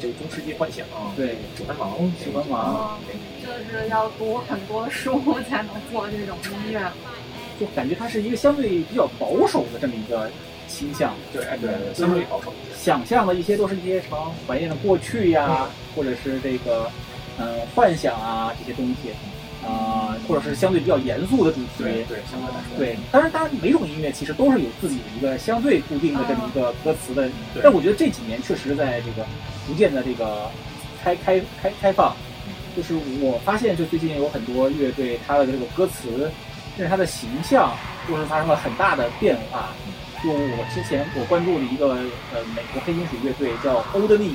[0.00, 0.86] 这个中世纪幻想，
[1.16, 1.36] 对。
[1.56, 2.98] 指环王、指环王。
[3.12, 6.80] 嗯，就是要读很多书才能做这种音乐。
[7.60, 10.30] 就感觉它是一个相对比较保守的这么一个
[10.72, 11.14] 倾向。
[11.32, 12.74] 对对对，相对保守一些。
[12.82, 16.90] 想象的一些都是一些什么怀念的过去呀，或者是这个
[17.38, 19.10] 嗯、呃幻想啊这些东西，
[19.64, 21.68] 啊、或者是相对比较严肃的主题。
[21.78, 29.24] 对对，相对来说，对，当然，当然，每种音乐其实都是有自己的一个相对固定的这么一个歌词的，对但我觉得这几年确实在这个
[29.66, 30.50] 逐渐的这个
[31.04, 32.16] 开开开开放，
[32.76, 36.30] 就是我发现，就最近有很多乐队，它的这个歌词
[36.76, 37.72] 甚至它的形象
[38.08, 39.68] 都是发生了很大的变化。
[40.22, 41.88] 就我之前我关注的一个
[42.32, 44.34] 呃美国黑金属乐队叫 Old Nick，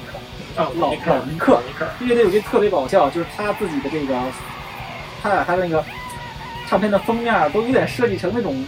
[0.58, 1.62] 啊，老尼克老尼克，
[2.00, 4.14] 这乐队有些特别搞笑，就是他自己的这个，
[5.24, 5.84] 他把他的那个
[6.68, 8.66] 唱片的封面都有点设计成那种，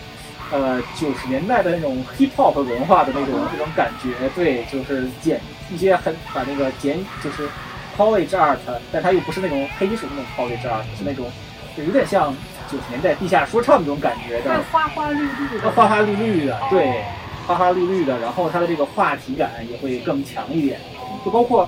[0.50, 7.50] 呃，九十年代的那种 hip hop 文化的那种那种感觉，对，就是剪一些很把那个剪就是
[7.98, 8.58] college art，
[8.94, 11.30] 但他又不是那种黑金属那种 college art，是那种
[11.76, 12.34] 就有点像
[12.72, 17.04] 九十年代地下说唱那种感觉的会，花花绿绿的，花花绿绿的，对，
[17.48, 20.80] 花花绿绿的，然后它的这个话题感也会更强一点，
[21.26, 21.68] 就包括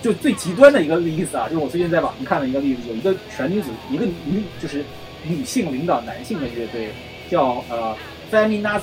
[0.00, 4.84] 就最极端的一个例子啊，就是我最近在网上看了一个例子，有一个全女子，一个女就是
[5.24, 6.90] 女性领导男性的乐队，
[7.28, 7.96] 叫呃
[8.30, 8.82] Feminist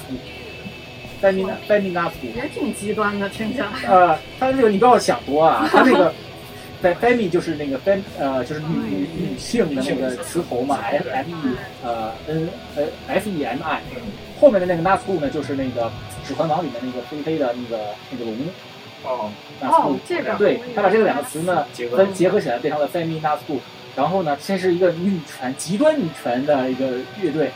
[1.21, 3.67] Femin Feminist，也挺极端的，听起来。
[3.88, 6.13] 呃，他这个你不要想多啊，他这个
[6.96, 13.82] femi 就是那个 fem 呃就是女女女性的那个词头嘛，f m e 呃 n 呃 f e m i，
[14.39, 15.86] 后面的那个 Nazgul 呢就是那个
[16.28, 18.36] 《指环王》里面那个飞飞的那个那个龙
[19.04, 19.32] 哦。
[19.62, 23.60] 哦，这个对他把这个两个词呢结结合起来变成了 femi Nazgul，
[23.96, 27.50] 然后呢先是一个女权极端女权的一个乐队，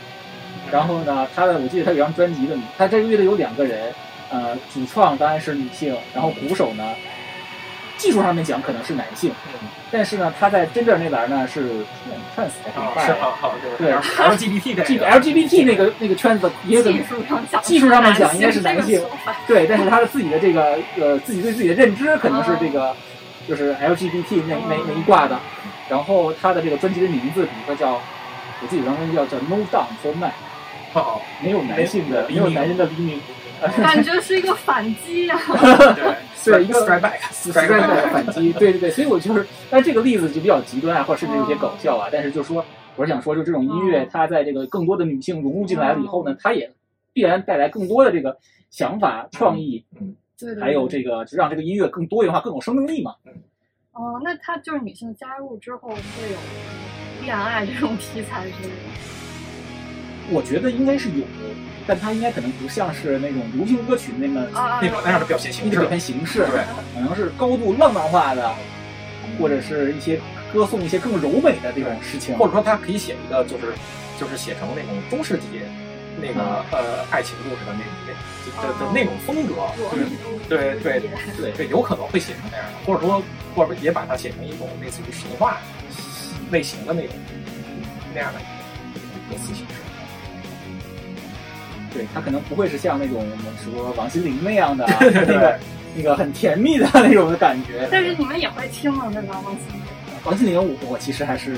[0.70, 3.92] 然后呢他的我记得他有张专辑的，他这个乐队有两个人，
[4.30, 6.94] 呃主创当然是女性，然后鼓手呢
[7.98, 11.84] 技术上面讲可能是男性，嗯，但是呢他在真正那边呢是
[12.34, 15.04] trans 还是啊，bi 是啊，好，对 LGBT 这这个。
[15.04, 19.02] 个 LGBT 那个那个圈子也很技术上讲，技术上面讲应该是男性
[19.46, 22.94] 对，但是他的自己的这个呃自己对自己的认知可能是这个
[23.48, 25.38] 就是 LGBT 那那那一挂的，
[25.88, 28.00] 然后他的这个专辑的名字，比如说叫
[28.60, 30.32] 我记得有张专辑叫叫 No Down for Man，
[30.92, 33.20] 哦，没有男性的没有男人的黎明，
[33.82, 35.38] 感觉是一个反击啊！
[35.94, 42.08] 对，对一个 strike back，实在的反击，对对对，所以我就是，但这个例子就比较极端啊，或者甚至有些搞笑啊。
[42.10, 42.64] 但是就说，
[42.96, 46.70] 我是想说，就这种音乐，它在这个更多的女性融入进来了以后呢，它也
[47.12, 48.36] 必然带来更多的这个
[48.70, 53.14] 想法、创意，嗯对，还有这个就让这个音乐更多元化、更有生命力嘛。
[53.92, 56.38] 哦，那它就是女性加入之后会有
[57.22, 59.17] 恋爱这种题材之类的。
[60.30, 61.24] 我觉得应该是有，
[61.86, 66.64] 但它应该可能不像是那种流行歌曲那么啊，那种那样的表现形式表，现形式，对，
[66.94, 68.54] 可能是高度浪漫化的，
[69.38, 70.20] 或者是一些
[70.52, 73.72] 歌颂一些更柔美的这种事情，或者说它可以写一个就是
[74.18, 75.60] 就是写成那种中世纪
[76.20, 79.54] 那个呃爱情故事的那那的的那种风格，
[80.48, 81.00] 对对对
[81.36, 81.52] 对。
[81.52, 83.22] 对，有可能会写成那样的，或者说
[83.54, 85.58] 或者也把它写成一种类似于神话
[86.50, 87.14] 类型的那种
[88.14, 88.38] 那样的
[89.30, 89.87] 歌词形式。
[91.92, 95.58] 对他可能不会是像那种我们说王心凌那样的 那个
[95.96, 97.88] 那个很甜蜜的 那种的感觉。
[97.90, 99.10] 但是你们也会听吗？
[99.12, 99.80] 对吧，王心凌？
[100.24, 101.56] 王心凌我我其实还是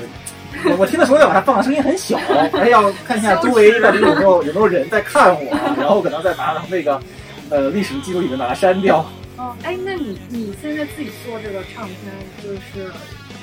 [0.65, 2.17] 我我听的时候要把它放的声音很小，
[2.53, 7.01] 还要看一下周围到底有没有有没有人在看我，然后可能再把它从那个
[7.49, 9.05] 呃历史记录里面把它删掉。
[9.37, 11.97] 哦，哎，那你你现在自己做这个唱片，
[12.43, 12.91] 就是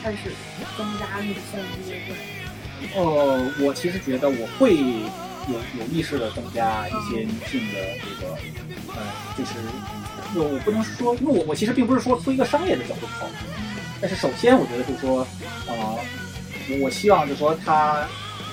[0.03, 0.31] 开始
[0.77, 2.17] 增加女性乐队？
[2.95, 4.77] 呃，我其实觉得我会
[5.49, 8.35] 有有意识的增加一些女性的这个
[8.95, 9.03] 呃，
[9.37, 9.53] 就是
[10.35, 13.33] 我我不能说，因为我我其实并不是说从一个商业的角度考虑，
[14.01, 15.27] 但是首先我觉得就是说，
[15.67, 15.75] 呃，
[16.71, 18.07] 我我希望就是说它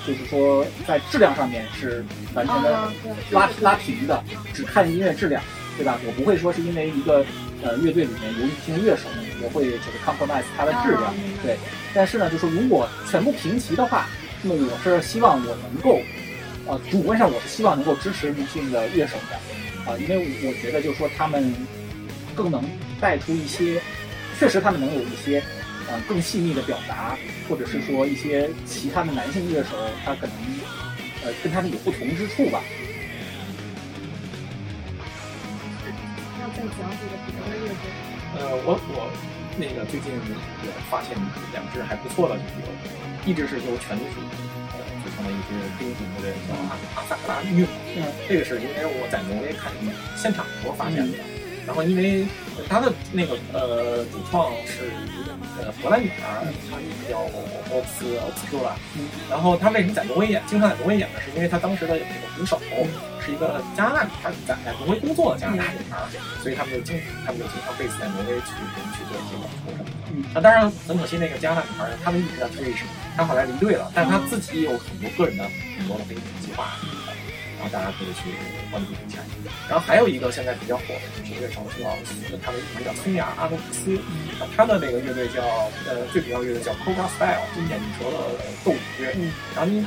[0.06, 2.04] 就是说在质量上面是
[2.34, 2.92] 完全的啊，
[3.30, 4.22] 拉拉平的，
[4.54, 5.42] 只看音乐质量，
[5.76, 5.98] 对吧？
[6.06, 7.24] 我不会说是因为一个
[7.62, 9.02] 呃乐队里面有女性乐手，
[9.42, 11.56] 我会就是 compromise 它的质量啊，对。
[11.92, 14.06] 但是呢，就是如果全部平齐的话，
[14.42, 15.98] 那么我是希望我能够，
[16.66, 19.36] 呃，主观上我是希望能够支持女性的乐手的，
[19.90, 21.54] 啊、因为我觉得就是说他们
[22.34, 22.62] 更能
[23.00, 23.80] 带出一些，
[24.38, 25.42] 确实他们能有一些，
[25.88, 27.16] 呃，更细腻的表达，
[27.48, 29.70] 或者是说一些其他的男性乐手
[30.04, 30.34] 他可能，
[31.24, 32.60] 呃，跟他们有不同之处吧。
[36.40, 37.76] 要再讲几个别的乐队。
[38.38, 39.08] 呃，我我
[39.56, 41.16] 那个最近也发现
[41.52, 44.02] 两支还不错的，就是有一支是由全女
[45.16, 45.48] 主呃组成的一支
[45.78, 47.64] 丁组乐队，叫阿阿萨克拉玉。
[47.96, 49.72] 嗯，这个是因为我在挪威看
[50.16, 51.18] 现场时候发现的。
[51.66, 52.26] 然后因为
[52.68, 54.92] 它的那个呃主创是
[55.58, 56.76] 呃荷兰女孩儿，她
[57.08, 58.76] 叫奥斯奥斯特拉。
[58.96, 61.20] 嗯，然后她为什么在挪威演，经常在挪威演呢？
[61.24, 62.60] 是因为她当时的这个鼓手
[63.24, 66.06] 是一个加拿大女孩，在在挪威工作的加拿大女孩儿，
[66.42, 68.54] 所以他们就经他们就经常被在挪威去
[68.94, 69.90] 去做一些演出什么的。
[70.12, 72.86] 嗯，当然很可惜，那个加拿大女孩儿她们一直叫 Trish，
[73.16, 75.44] 她后来离队了，但是她自己也有很多个人的
[75.78, 76.76] 很多的飞行计划，
[77.58, 78.30] 然后大家可以去
[78.70, 79.18] 关注一下。
[79.68, 81.90] 然后还有一个现在比较火的就是乐手叫
[82.42, 83.96] 他的名字叫孙雅阿诺克斯，
[84.38, 85.42] 啊她的那个乐队叫
[85.88, 88.16] 呃最主要乐队叫 Cobra Style，就眼镜蛇的
[88.64, 89.12] 斗舞乐。
[89.16, 89.86] 嗯然后呢，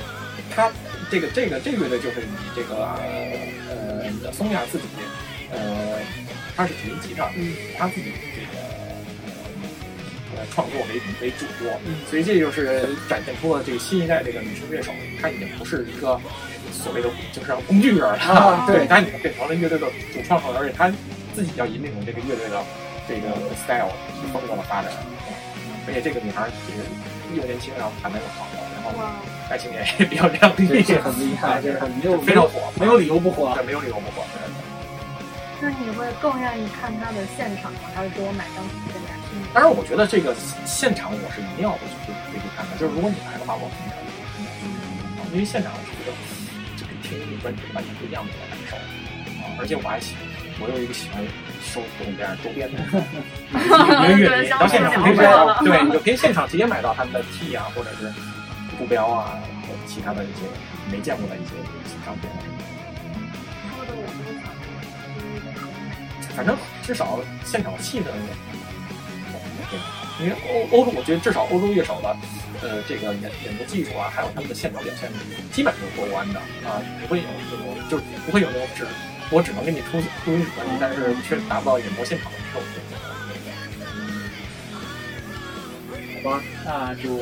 [0.50, 0.72] 他
[1.12, 2.76] 这个这个这个乐队就是以这个
[3.70, 4.86] 呃松亚自己
[5.52, 6.00] 呃
[6.56, 8.69] 他是主音吉他，嗯他自己这个
[10.40, 11.70] 呃创作为为主播，
[12.10, 16.20] 所以这就是展现出了这个新一代这个女生乐手，她已经不是一个
[16.72, 20.90] 所谓的就是工具人了，啊对对，她已经变成了乐队的主创者，而且她
[21.36, 22.64] 自己要引领这个乐队的
[23.08, 23.36] 这个
[23.68, 23.92] style
[24.32, 24.92] 风格的发展，
[25.60, 26.88] 嗯而且这个女孩也是
[27.36, 29.12] 又年轻，然后弹的又好，然后哇，
[29.50, 33.66] 爱情也也比较亮丽，这这很厉害，这很没有非常火，没有理由不火对，。
[33.66, 34.24] 没有理由不火。
[34.34, 34.40] 对
[35.62, 37.80] 那你会更愿意看她的现场吗？
[37.94, 39.19] 还是给我买张票给大家听？
[39.54, 42.78] 当然，我觉得这个现场我是一定要回去回去看的。
[42.78, 46.14] 就是如果你来的话，我肯定要去，因为现场我觉得
[46.78, 48.78] 这个听音专辑完全不一样的感受
[49.42, 49.58] 啊！
[49.60, 50.14] 而且我还喜，
[50.62, 51.22] 我有一个喜欢
[51.62, 52.78] 收各种各样周边的
[54.10, 58.12] 音乐到现场可以买到，对，你就可以现场直接买到他们的 T 啊，或者是
[58.78, 60.46] 布标啊，或者其他的一些
[60.92, 61.54] 没见过的一些
[62.06, 62.30] 商品。
[66.36, 68.06] 反正至少现场气氛
[70.20, 72.16] 因为欧欧洲，我觉得至少欧洲乐手的，
[72.62, 75.10] 呃，这个演演奏技术啊，还有他们的现场表现，
[75.52, 78.86] 基本都是过关的啊，不会有这种就是不会有那种只
[79.32, 80.46] 我只能给你出录音
[80.80, 82.68] 但是却达不到演奏现场的这种。
[86.22, 87.18] 好吧，那就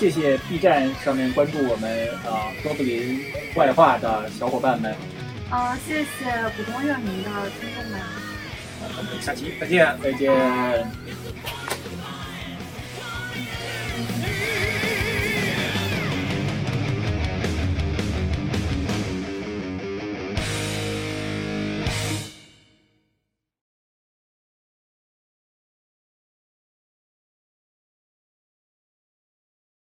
[0.00, 3.22] 谢谢 B 站上面关注我们啊哥布林
[3.54, 4.96] 外话的小伙伴们，
[5.48, 6.06] 啊、谢谢
[6.56, 7.30] 普通乐迷的
[7.60, 8.00] 听众们。
[8.80, 9.96] 那咱们下期再见。
[10.02, 11.21] 再见。
[14.02, 14.41] Hey!